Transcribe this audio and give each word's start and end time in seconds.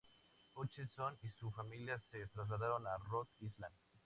Hutchinson 0.55 1.15
y 1.21 1.29
su 1.29 1.51
familia 1.51 1.99
se 2.09 2.25
trasladaron 2.29 2.87
a 2.87 2.97
Rhode 3.07 3.29
Island. 3.39 3.75